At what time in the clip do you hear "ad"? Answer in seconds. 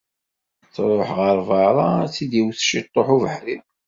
2.03-2.09